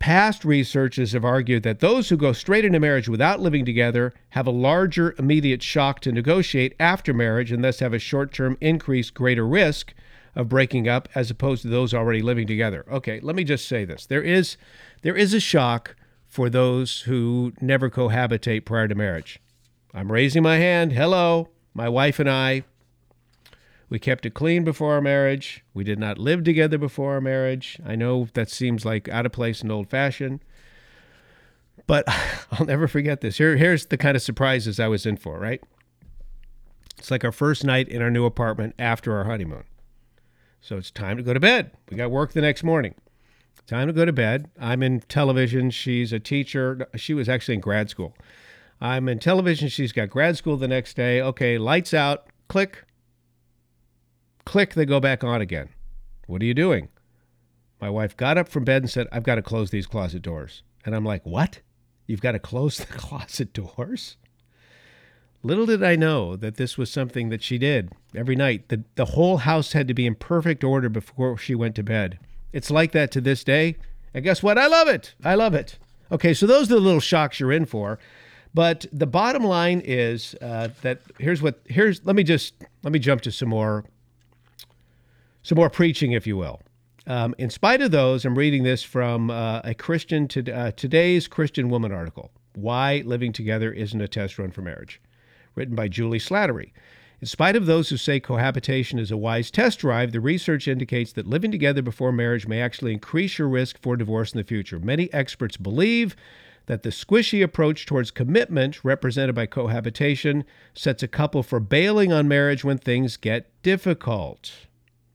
Past 0.02 0.44
researchers 0.44 1.12
have 1.12 1.24
argued 1.24 1.62
that 1.62 1.80
those 1.80 2.10
who 2.10 2.18
go 2.18 2.34
straight 2.34 2.66
into 2.66 2.80
marriage 2.80 3.08
without 3.08 3.40
living 3.40 3.66
together 3.66 4.12
have 4.30 4.48
a 4.48 4.52
larger 4.52 5.14
immediate 5.20 5.62
shock 5.62 6.00
to 6.00 6.12
negotiate 6.12 6.76
after 6.80 7.14
marriage 7.14 7.52
and 7.52 7.64
thus 7.64 7.82
have 7.82 7.94
a 7.94 8.00
short 8.00 8.34
term 8.34 8.58
increased 8.62 9.14
greater 9.14 9.46
risk 9.46 9.94
of 10.34 10.50
breaking 10.50 10.88
up 10.88 11.08
as 11.14 11.30
opposed 11.30 11.62
to 11.62 11.68
those 11.68 11.94
already 11.94 12.24
living 12.24 12.48
together. 12.48 12.84
Okay, 12.92 13.20
let 13.20 13.36
me 13.36 13.44
just 13.44 13.68
say 13.68 13.86
this. 13.86 14.08
There 14.08 14.24
is 14.24 14.58
there 15.04 15.16
is 15.16 15.36
a 15.36 15.40
shock 15.40 15.96
for 16.26 16.50
those 16.50 17.02
who 17.02 17.54
never 17.62 17.88
cohabitate 17.88 18.66
prior 18.66 18.88
to 18.88 18.96
marriage. 18.96 19.40
I'm 19.94 20.12
raising 20.12 20.42
my 20.42 20.58
hand. 20.58 20.94
Hello. 20.94 21.50
My 21.76 21.88
wife 21.88 22.20
and 22.20 22.28
I 22.28 22.64
we 23.92 24.00
kept 24.00 24.26
it 24.26 24.34
clean 24.34 24.64
before 24.64 24.94
our 24.94 25.02
marriage. 25.02 25.66
We 25.74 25.84
did 25.84 26.00
not 26.00 26.18
live 26.18 26.46
together 26.46 26.78
before 26.78 27.12
our 27.16 27.22
marriage. 27.22 27.78
I 27.86 27.98
know 27.98 28.30
that 28.36 28.50
seems 28.50 28.86
like 28.86 29.10
out 29.10 29.26
of 29.26 29.34
place 29.34 29.62
and 29.62 29.70
old 29.70 29.90
fashioned, 29.90 30.40
but 31.88 32.06
I'll 32.54 32.66
never 32.66 32.88
forget 32.88 33.20
this. 33.20 33.38
Here, 33.38 33.58
here's 33.58 33.88
the 33.88 33.98
kind 33.98 34.16
of 34.16 34.22
surprises 34.22 34.80
I 34.80 34.88
was 34.88 35.06
in 35.06 35.18
for, 35.18 35.38
right? 35.38 35.62
It's 36.98 37.12
like 37.12 37.26
our 37.26 37.34
first 37.34 37.66
night 37.66 37.90
in 37.90 38.02
our 38.02 38.10
new 38.10 38.24
apartment 38.24 38.76
after 38.80 39.18
our 39.18 39.26
honeymoon. 39.26 39.66
So 40.62 40.78
it's 40.78 40.90
time 40.90 41.18
to 41.18 41.24
go 41.24 41.34
to 41.34 41.40
bed. 41.42 41.72
We 41.90 41.98
got 41.98 42.12
work 42.12 42.32
the 42.32 42.40
next 42.40 42.64
morning. 42.64 42.96
Time 43.68 43.88
to 43.88 43.94
go 43.94 44.06
to 44.06 44.14
bed. 44.14 44.50
I'm 44.58 44.82
in 44.84 45.02
television. 45.02 45.70
She's 45.70 46.14
a 46.14 46.20
teacher. 46.20 46.88
She 46.96 47.14
was 47.14 47.28
actually 47.28 47.56
in 47.56 47.60
grad 47.60 47.90
school. 47.90 48.16
I'm 48.80 49.10
in 49.10 49.20
television. 49.20 49.68
She's 49.68 49.92
got 49.92 50.10
grad 50.10 50.38
school 50.38 50.56
the 50.56 50.70
next 50.70 50.94
day. 50.94 51.22
Okay, 51.22 51.58
lights 51.58 51.94
out. 51.94 52.28
Click. 52.48 52.86
Click, 54.46 54.74
they 54.74 54.86
go 54.86 55.00
back 55.00 55.24
on 55.24 55.42
again. 55.42 55.70
What 56.28 56.42
are 56.42 56.46
you 56.46 56.54
doing? 56.54 56.90
My 57.80 57.90
wife 57.90 58.16
got 58.16 58.38
up 58.38 58.48
from 58.48 58.64
bed 58.64 58.84
and 58.84 58.90
said, 58.90 59.08
I've 59.12 59.24
got 59.24 59.36
to 59.36 59.42
close 59.42 59.72
these 59.72 59.88
closet 59.88 60.22
doors. 60.22 60.64
And 60.86 60.96
I'm 60.96 61.06
like, 61.06 61.26
What? 61.26 61.60
You've 62.08 62.22
got 62.22 62.34
to 62.34 62.40
close 62.40 62.78
the 62.78 62.86
closet 62.98 63.54
doors? 63.54 64.18
Little 65.44 65.66
did 65.66 65.84
I 65.84 65.96
know 65.96 66.36
that 66.36 66.58
this 66.58 66.78
was 66.78 66.92
something 66.92 67.30
that 67.30 67.42
she 67.42 67.58
did 67.58 67.92
every 68.16 68.36
night. 68.36 68.70
The, 68.70 68.84
the 68.96 69.06
whole 69.06 69.38
house 69.38 69.74
had 69.74 69.88
to 69.88 69.94
be 69.94 70.06
in 70.06 70.16
perfect 70.16 70.64
order 70.64 70.88
before 70.90 71.38
she 71.38 71.56
went 71.56 71.76
to 71.76 71.84
bed. 71.84 72.20
It's 72.54 72.70
like 72.70 72.92
that 72.92 73.12
to 73.12 73.22
this 73.22 73.44
day. 73.44 73.78
And 74.14 74.24
guess 74.24 74.44
what? 74.44 74.58
I 74.58 74.68
love 74.68 74.88
it. 74.88 75.16
I 75.24 75.36
love 75.36 75.56
it. 75.56 75.80
Okay, 76.12 76.34
so 76.34 76.46
those 76.46 76.70
are 76.70 76.76
the 76.76 76.82
little 76.82 77.00
shocks 77.00 77.40
you're 77.40 77.52
in 77.52 77.66
for. 77.66 77.98
But 78.54 78.86
the 78.92 79.08
bottom 79.08 79.44
line 79.44 79.82
is 79.84 80.36
uh, 80.42 80.70
that 80.82 81.00
here's 81.18 81.42
what 81.42 81.62
here's 81.66 82.06
let 82.06 82.16
me 82.18 82.24
just 82.24 82.54
let 82.84 82.92
me 82.92 83.00
jump 83.00 83.22
to 83.22 83.32
some 83.32 83.50
more 83.50 83.86
some 85.44 85.58
more 85.58 85.70
preaching, 85.70 86.12
if 86.12 86.28
you 86.28 86.38
will. 86.38 86.62
Um, 87.08 87.34
in 87.38 87.50
spite 87.50 87.82
of 87.82 87.92
those, 87.92 88.26
I'm 88.26 88.38
reading 88.38 88.64
this 88.64 88.84
from 88.84 89.32
uh, 89.32 89.62
a 89.64 89.74
Christian 89.74 90.28
to, 90.30 90.52
uh, 90.52 90.72
today's 90.72 91.28
Christian 91.28 91.70
Woman 91.70 91.92
article. 91.92 92.32
Why 92.54 93.02
living 93.06 93.34
together 93.34 93.72
isn't 93.72 94.00
a 94.00 94.08
test 94.08 94.38
run 94.38 94.52
for 94.52 94.62
marriage, 94.62 95.02
written 95.56 95.76
by 95.76 95.88
Juli 95.88 96.20
Slattery. 96.20 96.74
In 97.22 97.28
spite 97.28 97.56
of 97.56 97.66
those 97.66 97.90
who 97.90 97.98
say 97.98 98.20
cohabitation 98.20 98.98
is 98.98 99.12
a 99.12 99.18
wise 99.18 99.52
test 99.52 99.80
drive, 99.80 100.12
the 100.12 100.20
research 100.20 100.68
indicates 100.68 101.14
that 101.14 101.28
living 101.28 101.52
together 101.52 101.82
before 101.82 102.12
marriage 102.12 102.48
may 102.48 102.62
actually 102.62 102.94
increase 102.94 103.38
your 103.38 103.48
risk 103.48 103.80
for 103.80 103.96
divorce 103.96 104.34
in 104.34 104.40
the 104.40 104.44
future. 104.44 104.80
Many 104.80 105.12
experts 105.14 105.56
believe 105.56 106.16
that 106.66 106.84
the 106.84 106.90
squishy 106.90 107.44
approach 107.44 107.86
towards 107.86 108.12
commitment, 108.12 108.84
represented 108.84 109.36
by 109.36 109.46
cohabitation, 109.46 110.46
sets 110.74 111.04
a 111.04 111.08
couple 111.08 111.44
for 111.44 111.60
bailing 111.60 112.12
on 112.12 112.28
marriage 112.28 112.64
when 112.64 112.78
things 112.78 113.18
get 113.18 113.50
difficult. 113.62 114.52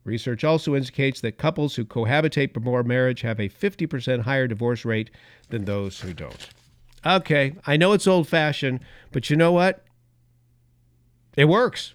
Research 0.06 0.44
also 0.44 0.76
indicates 0.76 1.20
that 1.20 1.36
couples 1.36 1.74
who 1.74 1.84
cohabitate 1.84 2.52
before 2.52 2.84
marriage 2.84 3.22
have 3.22 3.40
a 3.40 3.48
50% 3.48 4.20
higher 4.20 4.46
divorce 4.46 4.84
rate 4.84 5.10
than 5.48 5.64
those 5.64 5.98
who 6.00 6.14
don't. 6.14 6.48
Okay, 7.04 7.56
I 7.66 7.76
know 7.76 7.92
it's 7.92 8.06
old 8.06 8.28
fashioned, 8.28 8.78
but 9.10 9.30
you 9.30 9.36
know 9.36 9.50
what? 9.50 9.84
It 11.36 11.46
works. 11.46 11.94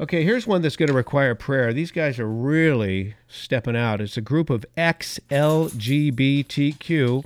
Okay, 0.00 0.24
here's 0.24 0.46
one 0.46 0.62
that's 0.62 0.76
going 0.76 0.88
to 0.88 0.94
require 0.94 1.34
prayer. 1.34 1.74
These 1.74 1.90
guys 1.90 2.18
are 2.18 2.26
really 2.26 3.14
stepping 3.28 3.76
out. 3.76 4.00
It's 4.00 4.16
a 4.16 4.22
group 4.22 4.48
of 4.48 4.64
XLGBTQ. 4.76 7.24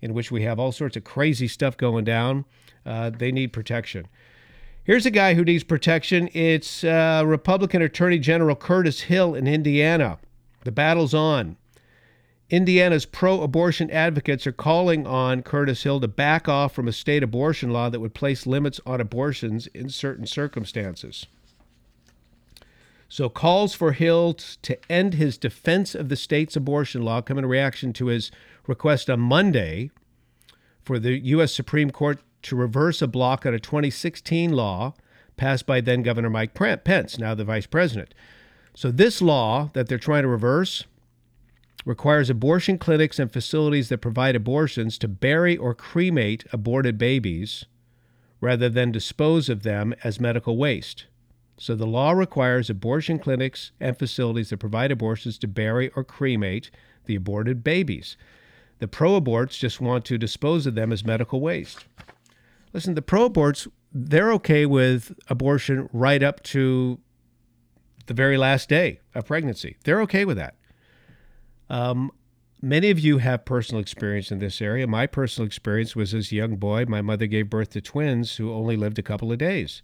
in 0.00 0.14
which 0.14 0.30
we 0.30 0.42
have 0.42 0.60
all 0.60 0.70
sorts 0.70 0.96
of 0.96 1.02
crazy 1.02 1.48
stuff 1.48 1.76
going 1.76 2.04
down. 2.04 2.44
Uh, 2.86 3.10
they 3.10 3.32
need 3.32 3.52
protection. 3.52 4.06
Here's 4.84 5.06
a 5.06 5.12
guy 5.12 5.34
who 5.34 5.44
needs 5.44 5.62
protection. 5.62 6.28
It's 6.32 6.82
uh, 6.82 7.22
Republican 7.24 7.82
Attorney 7.82 8.18
General 8.18 8.56
Curtis 8.56 9.02
Hill 9.02 9.32
in 9.32 9.46
Indiana. 9.46 10.18
The 10.64 10.72
battle's 10.72 11.14
on. 11.14 11.56
Indiana's 12.50 13.06
pro 13.06 13.42
abortion 13.42 13.92
advocates 13.92 14.44
are 14.44 14.52
calling 14.52 15.06
on 15.06 15.42
Curtis 15.42 15.84
Hill 15.84 16.00
to 16.00 16.08
back 16.08 16.48
off 16.48 16.74
from 16.74 16.88
a 16.88 16.92
state 16.92 17.22
abortion 17.22 17.70
law 17.70 17.90
that 17.90 18.00
would 18.00 18.12
place 18.12 18.44
limits 18.44 18.80
on 18.84 19.00
abortions 19.00 19.68
in 19.68 19.88
certain 19.88 20.26
circumstances. 20.26 21.26
So, 23.08 23.28
calls 23.28 23.74
for 23.74 23.92
Hill 23.92 24.34
to 24.34 24.78
end 24.90 25.14
his 25.14 25.38
defense 25.38 25.94
of 25.94 26.08
the 26.08 26.16
state's 26.16 26.56
abortion 26.56 27.02
law 27.02 27.20
come 27.20 27.38
in 27.38 27.46
reaction 27.46 27.92
to 27.94 28.06
his 28.06 28.32
request 28.66 29.08
on 29.08 29.20
Monday 29.20 29.92
for 30.82 30.98
the 30.98 31.18
U.S. 31.18 31.54
Supreme 31.54 31.90
Court 31.90 32.20
to 32.42 32.56
reverse 32.56 33.02
a 33.02 33.06
block 33.06 33.46
on 33.46 33.54
a 33.54 33.58
2016 33.58 34.52
law 34.52 34.94
passed 35.36 35.66
by 35.66 35.80
then 35.80 36.02
Governor 36.02 36.30
Mike 36.30 36.54
Pence, 36.54 37.18
now 37.18 37.34
the 37.34 37.44
vice 37.44 37.66
president. 37.66 38.14
So, 38.74 38.90
this 38.90 39.20
law 39.20 39.70
that 39.74 39.88
they're 39.88 39.98
trying 39.98 40.22
to 40.22 40.28
reverse 40.28 40.84
requires 41.84 42.30
abortion 42.30 42.78
clinics 42.78 43.18
and 43.18 43.32
facilities 43.32 43.88
that 43.88 43.98
provide 43.98 44.36
abortions 44.36 44.98
to 44.98 45.08
bury 45.08 45.56
or 45.56 45.74
cremate 45.74 46.44
aborted 46.52 46.96
babies 46.96 47.64
rather 48.40 48.68
than 48.68 48.92
dispose 48.92 49.48
of 49.48 49.62
them 49.62 49.94
as 50.04 50.20
medical 50.20 50.56
waste. 50.56 51.06
So 51.58 51.74
the 51.74 51.86
law 51.86 52.12
requires 52.12 52.70
abortion 52.70 53.18
clinics 53.18 53.72
and 53.78 53.98
facilities 53.98 54.50
that 54.50 54.56
provide 54.56 54.90
abortions 54.90 55.38
to 55.38 55.48
bury 55.48 55.90
or 55.90 56.02
cremate 56.02 56.70
the 57.04 57.14
aborted 57.14 57.62
babies. 57.62 58.16
The 58.78 58.88
pro 58.88 59.20
aborts 59.20 59.58
just 59.58 59.80
want 59.80 60.04
to 60.06 60.18
dispose 60.18 60.66
of 60.66 60.74
them 60.74 60.92
as 60.92 61.04
medical 61.04 61.40
waste. 61.40 61.84
Listen, 62.72 62.94
the 62.94 63.02
pro 63.02 63.28
aborts, 63.28 63.68
they're 63.92 64.32
okay 64.32 64.66
with 64.66 65.12
abortion 65.28 65.88
right 65.92 66.22
up 66.22 66.42
to 66.44 66.98
the 68.06 68.14
very 68.14 68.36
last 68.36 68.68
day 68.68 69.00
of 69.14 69.26
pregnancy. 69.26 69.76
They're 69.84 70.00
okay 70.02 70.24
with 70.24 70.36
that. 70.36 70.54
Um, 71.68 72.10
many 72.60 72.90
of 72.90 72.98
you 72.98 73.18
have 73.18 73.44
personal 73.44 73.80
experience 73.80 74.30
in 74.30 74.38
this 74.38 74.62
area. 74.62 74.86
My 74.86 75.06
personal 75.06 75.46
experience 75.46 75.94
was 75.94 76.14
as 76.14 76.32
a 76.32 76.36
young 76.36 76.56
boy, 76.56 76.86
my 76.86 77.02
mother 77.02 77.26
gave 77.26 77.50
birth 77.50 77.70
to 77.70 77.80
twins 77.80 78.36
who 78.36 78.52
only 78.52 78.76
lived 78.76 78.98
a 78.98 79.02
couple 79.02 79.32
of 79.32 79.38
days. 79.38 79.82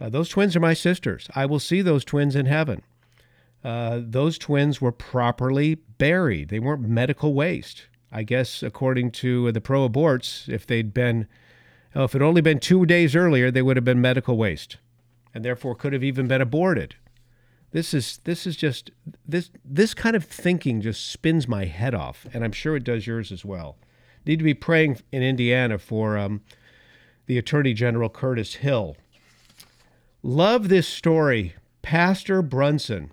Uh, 0.00 0.08
those 0.08 0.28
twins 0.28 0.54
are 0.54 0.60
my 0.60 0.74
sisters. 0.74 1.28
I 1.34 1.46
will 1.46 1.58
see 1.58 1.82
those 1.82 2.04
twins 2.04 2.36
in 2.36 2.46
heaven. 2.46 2.82
Uh, 3.64 4.00
those 4.02 4.38
twins 4.38 4.80
were 4.80 4.92
properly 4.92 5.74
buried. 5.74 6.48
They 6.48 6.60
weren't 6.60 6.82
medical 6.82 7.34
waste. 7.34 7.86
I 8.10 8.22
guess, 8.22 8.62
according 8.62 9.10
to 9.12 9.52
the 9.52 9.60
pro 9.60 9.88
aborts, 9.88 10.48
if 10.48 10.66
they'd 10.66 10.94
been, 10.94 11.26
oh, 11.98 12.04
if 12.04 12.14
it 12.14 12.22
only 12.22 12.40
been 12.40 12.60
two 12.60 12.86
days 12.86 13.14
earlier, 13.14 13.50
they 13.50 13.60
would 13.60 13.76
have 13.76 13.84
been 13.84 14.00
medical 14.00 14.38
waste 14.38 14.78
and 15.34 15.44
therefore 15.44 15.74
could 15.74 15.92
have 15.92 16.04
even 16.04 16.26
been 16.26 16.40
aborted. 16.40 16.94
This 17.70 17.92
is 17.92 18.20
this 18.24 18.46
is 18.46 18.56
just 18.56 18.90
this 19.26 19.50
this 19.62 19.92
kind 19.92 20.16
of 20.16 20.24
thinking 20.24 20.80
just 20.80 21.10
spins 21.10 21.46
my 21.46 21.66
head 21.66 21.94
off, 21.94 22.26
and 22.32 22.42
I'm 22.42 22.52
sure 22.52 22.76
it 22.76 22.84
does 22.84 23.06
yours 23.06 23.30
as 23.30 23.44
well. 23.44 23.76
Need 24.24 24.38
to 24.38 24.44
be 24.44 24.54
praying 24.54 24.98
in 25.12 25.22
Indiana 25.22 25.78
for 25.78 26.16
um, 26.16 26.40
the 27.26 27.36
Attorney 27.36 27.74
General 27.74 28.08
Curtis 28.08 28.56
Hill. 28.56 28.96
Love 30.22 30.68
this 30.68 30.88
story, 30.88 31.54
Pastor 31.82 32.40
Brunson. 32.40 33.10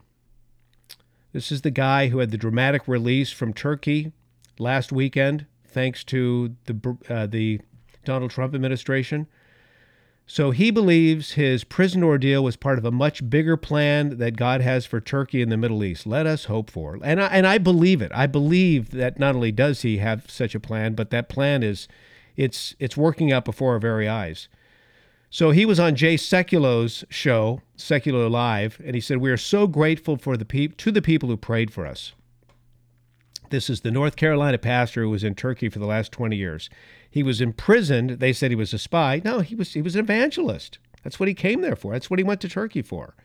This 1.34 1.52
is 1.52 1.62
the 1.62 1.72
guy 1.72 2.08
who 2.08 2.20
had 2.20 2.32
the 2.32 2.38
dramatic 2.38 2.88
release 2.88 3.32
from 3.32 3.54
Turkey 3.54 4.14
last 4.58 4.92
weekend, 4.92 5.48
thanks 5.68 6.04
to 6.06 6.56
the 6.64 6.98
uh, 7.10 7.28
the 7.28 7.60
Donald 8.06 8.32
Trump 8.32 8.56
administration. 8.56 9.28
So 10.28 10.50
he 10.52 10.72
believes 10.72 11.34
his 11.34 11.64
prison 11.64 12.04
ordeal 12.04 12.44
was 12.44 12.56
part 12.56 12.80
of 12.80 12.86
a 12.86 12.92
much 12.92 13.30
bigger 13.30 13.58
plan 13.58 14.18
that 14.18 14.38
God 14.38 14.62
has 14.62 14.86
for 14.86 15.00
Turkey 15.00 15.42
and 15.42 15.52
the 15.52 15.58
Middle 15.58 15.84
East. 15.84 16.08
Let 16.08 16.26
us 16.26 16.46
hope 16.46 16.72
for. 16.72 16.98
And 17.04 17.22
I, 17.22 17.28
and 17.28 17.46
I 17.46 17.60
believe 17.60 18.02
it. 18.02 18.12
I 18.14 18.26
believe 18.26 18.90
that 18.92 19.20
not 19.20 19.36
only 19.36 19.52
does 19.52 19.84
he 19.84 19.98
have 19.98 20.30
such 20.30 20.56
a 20.56 20.60
plan, 20.60 20.96
but 20.96 21.12
that 21.12 21.30
plan 21.30 21.62
is 21.62 21.88
it's 22.36 22.76
it's 22.80 22.98
working 22.98 23.32
out 23.32 23.46
before 23.46 23.74
our 23.74 23.80
very 23.80 24.08
eyes. 24.08 24.48
So 25.30 25.52
he 25.52 25.66
was 25.66 25.80
on 25.80 25.96
Jay 25.96 26.16
Sekulow's 26.16 27.04
show, 27.10 27.62
Sekulow 27.78 28.30
Live, 28.30 28.82
and 28.84 28.96
he 28.96 29.02
said, 29.02 29.18
"We 29.18 29.32
are 29.32 29.38
so 29.38 29.68
grateful 29.68 30.18
for 30.18 30.38
the 30.38 30.46
pe- 30.46 30.68
to 30.68 30.92
the 30.92 31.02
people 31.02 31.30
who 31.30 31.38
prayed 31.38 31.72
for 31.72 31.86
us." 31.86 32.14
This 33.50 33.70
is 33.70 33.82
the 33.82 33.92
North 33.92 34.16
Carolina 34.16 34.58
pastor 34.58 35.04
who 35.04 35.10
was 35.10 35.24
in 35.24 35.36
Turkey 35.36 35.70
for 35.70 35.80
the 35.80 35.86
last 35.86 36.12
20 36.12 36.36
years. 36.36 36.70
He 37.10 37.24
was 37.24 37.42
imprisoned. 37.42 38.12
They 38.12 38.34
said 38.34 38.52
he 38.52 38.56
was 38.56 38.74
a 38.74 38.80
spy. 38.80 39.22
No, 39.24 39.40
he 39.40 39.56
was 39.56 39.74
he 39.74 39.82
was 39.82 39.96
an 39.96 40.02
evangelist. 40.02 40.80
That's 41.04 41.20
what 41.20 41.30
he 41.30 41.34
came 41.34 41.62
there 41.62 41.76
for. 41.76 41.94
That's 41.94 42.10
what 42.10 42.20
he 42.20 42.24
went 42.24 42.42
to 42.42 42.50
Turkey 42.50 42.82
for. 42.82 43.16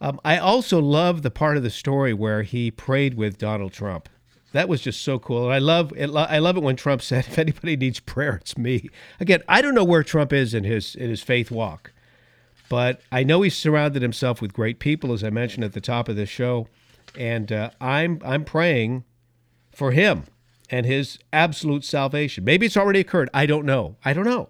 Um, 0.00 0.20
I 0.24 0.36
also 0.36 0.80
love 0.80 1.22
the 1.22 1.30
part 1.30 1.56
of 1.56 1.62
the 1.62 1.70
story 1.70 2.12
where 2.12 2.42
he 2.42 2.70
prayed 2.72 3.14
with 3.14 3.38
Donald 3.38 3.72
Trump. 3.72 4.08
That 4.50 4.68
was 4.68 4.80
just 4.80 5.00
so 5.00 5.18
cool. 5.18 5.44
And 5.44 5.54
I 5.54 5.58
love 5.58 5.92
it. 5.96 6.10
I 6.10 6.38
love 6.38 6.56
it 6.56 6.62
when 6.62 6.76
Trump 6.76 7.00
said, 7.02 7.26
"If 7.28 7.38
anybody 7.38 7.76
needs 7.76 8.00
prayer, 8.00 8.36
it's 8.36 8.58
me." 8.58 8.90
Again, 9.20 9.42
I 9.48 9.62
don't 9.62 9.74
know 9.74 9.84
where 9.84 10.02
Trump 10.02 10.32
is 10.32 10.54
in 10.54 10.64
his 10.64 10.94
in 10.94 11.08
his 11.08 11.22
faith 11.22 11.50
walk, 11.50 11.92
but 12.68 13.00
I 13.10 13.22
know 13.22 13.42
he's 13.42 13.56
surrounded 13.56 14.02
himself 14.02 14.42
with 14.42 14.52
great 14.52 14.78
people, 14.78 15.12
as 15.12 15.22
I 15.24 15.30
mentioned 15.30 15.64
at 15.64 15.72
the 15.72 15.80
top 15.80 16.08
of 16.08 16.16
this 16.16 16.28
show, 16.28 16.68
and 17.16 17.50
uh, 17.50 17.70
I'm 17.80 18.20
I'm 18.24 18.44
praying 18.44 19.04
for 19.72 19.92
him 19.92 20.24
and 20.70 20.86
his 20.86 21.18
absolute 21.32 21.84
salvation. 21.84 22.44
Maybe 22.44 22.66
it's 22.66 22.76
already 22.76 23.00
occurred. 23.00 23.28
I 23.34 23.46
don't 23.46 23.66
know. 23.66 23.96
I 24.04 24.12
don't 24.12 24.24
know. 24.24 24.48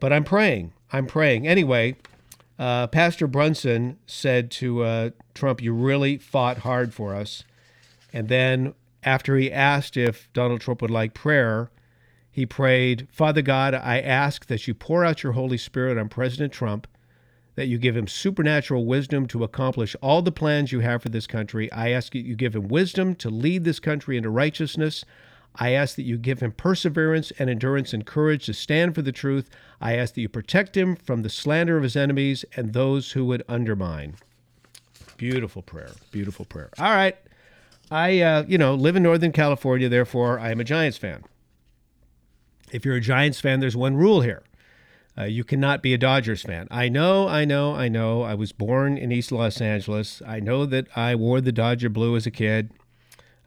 But 0.00 0.12
I'm 0.12 0.24
praying. 0.24 0.72
I'm 0.92 1.06
praying. 1.06 1.46
Anyway, 1.46 1.96
uh, 2.58 2.86
Pastor 2.88 3.26
Brunson 3.26 3.98
said 4.06 4.50
to 4.52 4.82
uh, 4.82 5.10
Trump, 5.34 5.62
You 5.62 5.72
really 5.72 6.18
fought 6.18 6.58
hard 6.58 6.92
for 6.92 7.14
us. 7.14 7.44
And 8.12 8.28
then 8.28 8.74
after 9.02 9.36
he 9.36 9.52
asked 9.52 9.96
if 9.96 10.32
Donald 10.32 10.60
Trump 10.60 10.82
would 10.82 10.90
like 10.90 11.14
prayer, 11.14 11.70
he 12.30 12.46
prayed, 12.46 13.06
Father 13.12 13.42
God, 13.42 13.74
I 13.74 14.00
ask 14.00 14.46
that 14.46 14.66
you 14.66 14.74
pour 14.74 15.04
out 15.04 15.22
your 15.22 15.32
Holy 15.32 15.58
Spirit 15.58 15.96
on 15.98 16.08
President 16.08 16.52
Trump, 16.52 16.88
that 17.56 17.68
you 17.68 17.78
give 17.78 17.96
him 17.96 18.08
supernatural 18.08 18.84
wisdom 18.84 19.26
to 19.28 19.44
accomplish 19.44 19.94
all 20.02 20.22
the 20.22 20.32
plans 20.32 20.72
you 20.72 20.80
have 20.80 21.02
for 21.02 21.08
this 21.08 21.26
country. 21.26 21.70
I 21.72 21.90
ask 21.90 22.12
that 22.12 22.26
you 22.26 22.34
give 22.34 22.54
him 22.54 22.68
wisdom 22.68 23.14
to 23.16 23.30
lead 23.30 23.64
this 23.64 23.80
country 23.80 24.16
into 24.16 24.30
righteousness. 24.30 25.04
I 25.56 25.70
ask 25.70 25.94
that 25.96 26.02
you 26.02 26.18
give 26.18 26.40
him 26.40 26.52
perseverance 26.52 27.32
and 27.38 27.48
endurance 27.48 27.92
and 27.92 28.04
courage 28.04 28.46
to 28.46 28.54
stand 28.54 28.94
for 28.94 29.02
the 29.02 29.12
truth. 29.12 29.48
I 29.80 29.96
ask 29.96 30.14
that 30.14 30.20
you 30.20 30.28
protect 30.28 30.76
him 30.76 30.96
from 30.96 31.22
the 31.22 31.30
slander 31.30 31.76
of 31.76 31.84
his 31.84 31.94
enemies 31.96 32.44
and 32.56 32.72
those 32.72 33.12
who 33.12 33.24
would 33.26 33.44
undermine. 33.48 34.16
Beautiful 35.16 35.62
prayer. 35.62 35.92
Beautiful 36.10 36.44
prayer. 36.44 36.70
All 36.78 36.90
right. 36.90 37.16
I, 37.90 38.20
uh, 38.20 38.44
you 38.48 38.58
know, 38.58 38.74
live 38.74 38.96
in 38.96 39.04
Northern 39.04 39.30
California, 39.30 39.88
therefore 39.88 40.40
I 40.40 40.50
am 40.50 40.58
a 40.58 40.64
Giants 40.64 40.98
fan. 40.98 41.22
If 42.72 42.84
you're 42.84 42.96
a 42.96 43.00
Giants 43.00 43.40
fan, 43.40 43.60
there's 43.60 43.76
one 43.76 43.94
rule 43.94 44.22
here. 44.22 44.42
Uh, 45.16 45.24
you 45.24 45.44
cannot 45.44 45.82
be 45.82 45.94
a 45.94 45.98
Dodgers 45.98 46.42
fan. 46.42 46.66
I 46.70 46.88
know, 46.88 47.28
I 47.28 47.44
know, 47.44 47.74
I 47.74 47.88
know. 47.88 48.22
I 48.22 48.34
was 48.34 48.50
born 48.50 48.98
in 48.98 49.12
East 49.12 49.30
Los 49.30 49.60
Angeles. 49.60 50.20
I 50.26 50.40
know 50.40 50.66
that 50.66 50.88
I 50.96 51.14
wore 51.14 51.40
the 51.40 51.52
Dodger 51.52 51.88
blue 51.88 52.16
as 52.16 52.26
a 52.26 52.32
kid. 52.32 52.70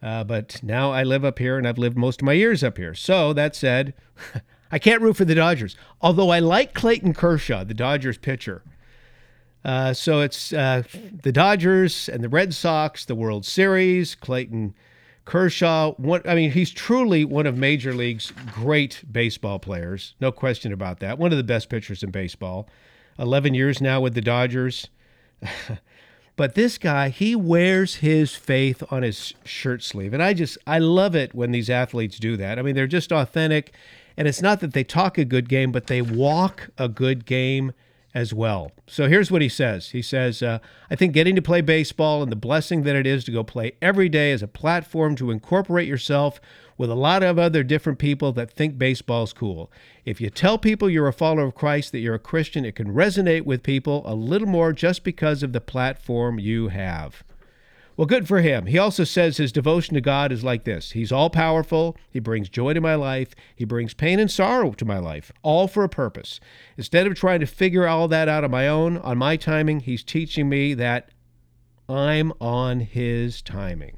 Uh, 0.02 0.24
but 0.24 0.62
now 0.62 0.92
I 0.92 1.02
live 1.02 1.24
up 1.24 1.38
here 1.38 1.58
and 1.58 1.66
I've 1.66 1.78
lived 1.78 1.96
most 1.96 2.22
of 2.22 2.26
my 2.26 2.32
years 2.32 2.62
up 2.64 2.78
here. 2.78 2.94
So 2.94 3.32
that 3.34 3.54
said, 3.54 3.94
I 4.70 4.78
can't 4.78 5.02
root 5.02 5.16
for 5.16 5.24
the 5.24 5.34
Dodgers. 5.34 5.76
Although 6.00 6.30
I 6.30 6.38
like 6.38 6.72
Clayton 6.72 7.14
Kershaw, 7.14 7.64
the 7.64 7.74
Dodgers 7.74 8.16
pitcher. 8.16 8.62
Uh, 9.64 9.92
so 9.92 10.20
it's 10.20 10.52
uh, 10.52 10.84
the 11.22 11.32
Dodgers 11.32 12.08
and 12.08 12.22
the 12.22 12.28
Red 12.28 12.54
Sox, 12.54 13.04
the 13.04 13.14
World 13.14 13.44
Series, 13.44 14.14
Clayton 14.14 14.74
Kershaw. 15.28 15.92
One, 15.98 16.22
I 16.24 16.34
mean, 16.34 16.50
he's 16.52 16.70
truly 16.70 17.22
one 17.22 17.46
of 17.46 17.56
Major 17.56 17.92
League's 17.92 18.32
great 18.54 19.04
baseball 19.12 19.58
players. 19.58 20.14
No 20.20 20.32
question 20.32 20.72
about 20.72 21.00
that. 21.00 21.18
One 21.18 21.32
of 21.32 21.36
the 21.36 21.44
best 21.44 21.68
pitchers 21.68 22.02
in 22.02 22.10
baseball. 22.10 22.66
11 23.18 23.52
years 23.52 23.82
now 23.82 24.00
with 24.00 24.14
the 24.14 24.22
Dodgers. 24.22 24.88
But 26.38 26.54
this 26.54 26.78
guy, 26.78 27.08
he 27.08 27.34
wears 27.34 27.96
his 27.96 28.36
faith 28.36 28.84
on 28.92 29.02
his 29.02 29.34
shirt 29.44 29.82
sleeve. 29.82 30.14
And 30.14 30.22
I 30.22 30.34
just, 30.34 30.56
I 30.68 30.78
love 30.78 31.16
it 31.16 31.34
when 31.34 31.50
these 31.50 31.68
athletes 31.68 32.16
do 32.20 32.36
that. 32.36 32.60
I 32.60 32.62
mean, 32.62 32.76
they're 32.76 32.86
just 32.86 33.10
authentic. 33.10 33.74
And 34.16 34.28
it's 34.28 34.40
not 34.40 34.60
that 34.60 34.72
they 34.72 34.84
talk 34.84 35.18
a 35.18 35.24
good 35.24 35.48
game, 35.48 35.72
but 35.72 35.88
they 35.88 36.00
walk 36.00 36.70
a 36.78 36.88
good 36.88 37.26
game 37.26 37.72
as 38.14 38.32
well. 38.32 38.72
So 38.86 39.08
here's 39.08 39.30
what 39.30 39.42
he 39.42 39.48
says 39.48 39.90
He 39.90 40.02
says, 40.02 40.42
uh, 40.42 40.58
I 40.90 40.96
think 40.96 41.12
getting 41.12 41.36
to 41.36 41.42
play 41.42 41.60
baseball 41.60 42.22
and 42.22 42.32
the 42.32 42.36
blessing 42.36 42.82
that 42.82 42.96
it 42.96 43.06
is 43.06 43.24
to 43.24 43.32
go 43.32 43.44
play 43.44 43.72
every 43.82 44.08
day 44.08 44.32
is 44.32 44.42
a 44.42 44.48
platform 44.48 45.14
to 45.16 45.30
incorporate 45.30 45.88
yourself 45.88 46.40
with 46.76 46.90
a 46.90 46.94
lot 46.94 47.22
of 47.22 47.38
other 47.38 47.64
different 47.64 47.98
people 47.98 48.32
that 48.32 48.52
think 48.52 48.78
baseball's 48.78 49.32
cool. 49.32 49.70
If 50.04 50.20
you 50.20 50.30
tell 50.30 50.58
people 50.58 50.88
you're 50.88 51.08
a 51.08 51.12
follower 51.12 51.46
of 51.46 51.54
Christ, 51.54 51.92
that 51.92 51.98
you're 51.98 52.14
a 52.14 52.20
Christian, 52.20 52.64
it 52.64 52.76
can 52.76 52.94
resonate 52.94 53.44
with 53.44 53.64
people 53.64 54.02
a 54.06 54.14
little 54.14 54.46
more 54.46 54.72
just 54.72 55.02
because 55.02 55.42
of 55.42 55.52
the 55.52 55.60
platform 55.60 56.38
you 56.38 56.68
have. 56.68 57.24
Well, 57.98 58.06
good 58.06 58.28
for 58.28 58.42
him. 58.42 58.66
He 58.66 58.78
also 58.78 59.02
says 59.02 59.38
his 59.38 59.50
devotion 59.50 59.94
to 59.94 60.00
God 60.00 60.30
is 60.30 60.44
like 60.44 60.62
this 60.62 60.92
He's 60.92 61.10
all 61.10 61.30
powerful. 61.30 61.96
He 62.08 62.20
brings 62.20 62.48
joy 62.48 62.74
to 62.74 62.80
my 62.80 62.94
life. 62.94 63.30
He 63.56 63.64
brings 63.64 63.92
pain 63.92 64.20
and 64.20 64.30
sorrow 64.30 64.70
to 64.70 64.84
my 64.84 64.98
life, 64.98 65.32
all 65.42 65.66
for 65.66 65.82
a 65.82 65.88
purpose. 65.88 66.38
Instead 66.76 67.08
of 67.08 67.16
trying 67.16 67.40
to 67.40 67.46
figure 67.46 67.88
all 67.88 68.06
that 68.06 68.28
out 68.28 68.44
on 68.44 68.52
my 68.52 68.68
own, 68.68 68.98
on 68.98 69.18
my 69.18 69.36
timing, 69.36 69.80
He's 69.80 70.04
teaching 70.04 70.48
me 70.48 70.74
that 70.74 71.10
I'm 71.88 72.32
on 72.40 72.78
His 72.78 73.42
timing. 73.42 73.96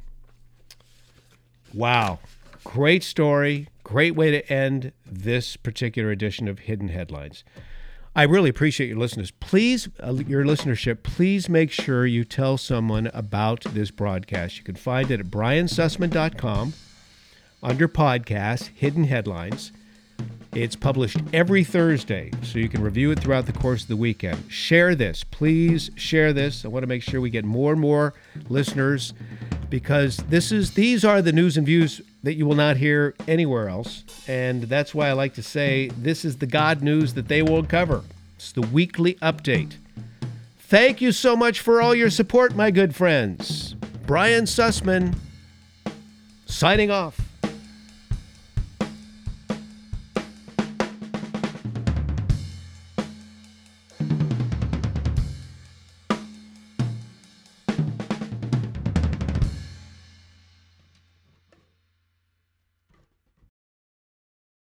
Wow. 1.74 2.20
Great 2.64 3.04
story. 3.04 3.68
Great 3.84 4.14
way 4.14 4.30
to 4.30 4.50
end 4.50 4.92
this 5.04 5.58
particular 5.58 6.10
edition 6.10 6.48
of 6.48 6.60
Hidden 6.60 6.88
Headlines. 6.88 7.44
I 8.14 8.24
really 8.24 8.50
appreciate 8.50 8.88
your 8.88 8.98
listeners. 8.98 9.30
Please, 9.30 9.88
uh, 10.02 10.14
your 10.26 10.44
listenership, 10.44 11.04
please 11.04 11.48
make 11.48 11.70
sure 11.70 12.06
you 12.06 12.24
tell 12.24 12.58
someone 12.58 13.08
about 13.14 13.62
this 13.72 13.92
broadcast. 13.92 14.58
You 14.58 14.64
can 14.64 14.74
find 14.74 15.10
it 15.12 15.20
at 15.20 15.26
briansussman.com 15.26 16.72
under 17.62 17.86
podcast, 17.86 18.70
Hidden 18.74 19.04
Headlines. 19.04 19.70
It's 20.52 20.74
published 20.74 21.18
every 21.32 21.62
Thursday, 21.62 22.32
so 22.42 22.58
you 22.58 22.68
can 22.68 22.82
review 22.82 23.12
it 23.12 23.20
throughout 23.20 23.46
the 23.46 23.52
course 23.52 23.82
of 23.82 23.88
the 23.88 23.96
weekend. 23.96 24.50
Share 24.50 24.96
this. 24.96 25.22
Please 25.22 25.92
share 25.94 26.32
this. 26.32 26.64
I 26.64 26.68
want 26.68 26.82
to 26.82 26.88
make 26.88 27.04
sure 27.04 27.20
we 27.20 27.30
get 27.30 27.44
more 27.44 27.70
and 27.70 27.80
more 27.80 28.14
listeners 28.48 29.14
because 29.70 30.18
this 30.28 30.52
is 30.52 30.72
these 30.72 31.04
are 31.04 31.22
the 31.22 31.32
news 31.32 31.56
and 31.56 31.64
views 31.64 32.02
that 32.22 32.34
you 32.34 32.44
will 32.46 32.56
not 32.56 32.76
hear 32.76 33.14
anywhere 33.26 33.68
else. 33.68 34.04
And 34.28 34.64
that's 34.64 34.94
why 34.94 35.08
I 35.08 35.12
like 35.12 35.34
to 35.34 35.42
say 35.42 35.88
this 35.96 36.24
is 36.24 36.36
the 36.36 36.46
God 36.46 36.82
news 36.82 37.14
that 37.14 37.28
they 37.28 37.42
won't 37.42 37.68
cover. 37.68 38.02
It's 38.36 38.52
the 38.52 38.62
weekly 38.62 39.14
update. 39.14 39.76
Thank 40.58 41.00
you 41.00 41.12
so 41.12 41.34
much 41.34 41.60
for 41.60 41.80
all 41.80 41.94
your 41.94 42.10
support, 42.10 42.54
my 42.54 42.70
good 42.70 42.94
friends. 42.94 43.74
Brian 44.06 44.44
Sussman 44.44 45.16
signing 46.46 46.90
off. 46.90 47.29